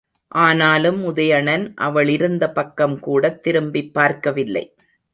[0.27, 4.65] ஆனாலும் உதயணன் அவளிருந்த பக்கம் கூடத் திரும்பிப் பார்க்கவில்லை.